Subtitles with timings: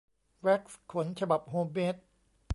[0.41, 1.95] แว็กซ์ขน ฉบับโฮมเมด